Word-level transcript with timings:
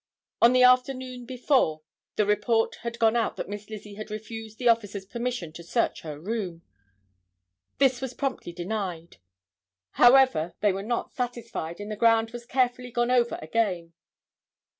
On 0.41 0.51
the 0.51 0.63
afternoon 0.63 1.27
before 1.27 1.83
the 2.15 2.25
report 2.25 2.77
had 2.77 2.97
gone 2.97 3.15
out 3.15 3.35
that 3.35 3.47
Miss 3.47 3.69
Lizzie 3.69 3.93
had 3.93 4.09
refused 4.09 4.57
the 4.57 4.67
officers 4.67 5.05
permission 5.05 5.53
to 5.53 5.61
search 5.63 6.01
her 6.01 6.19
room. 6.19 6.63
This 7.77 8.01
was 8.01 8.15
promptly 8.15 8.51
denied. 8.51 9.17
However, 10.01 10.55
they 10.59 10.71
were 10.73 10.81
not 10.81 11.13
satisfied, 11.13 11.79
and 11.79 11.91
the 11.91 11.95
ground 11.95 12.31
was 12.31 12.47
carefully 12.47 12.89
gone 12.89 13.11
over 13.11 13.37
again. 13.43 13.93